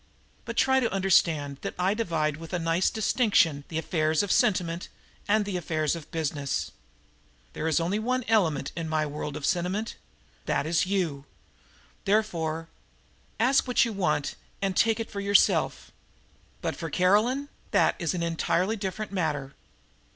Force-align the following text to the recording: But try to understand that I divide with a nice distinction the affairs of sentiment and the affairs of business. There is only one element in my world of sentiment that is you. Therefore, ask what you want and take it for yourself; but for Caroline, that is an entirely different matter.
But 0.45 0.57
try 0.57 0.79
to 0.79 0.91
understand 0.91 1.59
that 1.61 1.75
I 1.77 1.93
divide 1.93 2.37
with 2.37 2.53
a 2.53 2.57
nice 2.57 2.89
distinction 2.89 3.65
the 3.67 3.77
affairs 3.77 4.23
of 4.23 4.31
sentiment 4.31 4.89
and 5.27 5.45
the 5.45 5.57
affairs 5.57 5.95
of 5.95 6.09
business. 6.09 6.71
There 7.53 7.67
is 7.67 7.79
only 7.79 7.99
one 7.99 8.23
element 8.27 8.71
in 8.75 8.89
my 8.89 9.05
world 9.05 9.37
of 9.37 9.45
sentiment 9.45 9.97
that 10.47 10.65
is 10.65 10.87
you. 10.87 11.25
Therefore, 12.05 12.67
ask 13.39 13.67
what 13.67 13.85
you 13.85 13.93
want 13.93 14.33
and 14.59 14.75
take 14.75 14.99
it 14.99 15.11
for 15.11 15.19
yourself; 15.21 15.91
but 16.63 16.75
for 16.75 16.89
Caroline, 16.89 17.47
that 17.69 17.93
is 17.99 18.15
an 18.15 18.23
entirely 18.23 18.75
different 18.75 19.11
matter. 19.11 19.53